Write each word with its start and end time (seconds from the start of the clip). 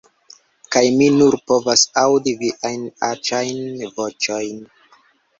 Kaj 0.75 0.81
mi 0.99 1.09
nur 1.17 1.35
povas 1.49 1.83
aŭdi 2.03 2.33
viajn 2.39 2.87
aĉajn 3.09 3.85
voĉojn! 3.99 4.65